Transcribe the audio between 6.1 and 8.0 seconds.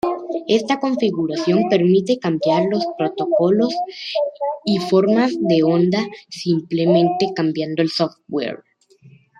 simplemente cambiando el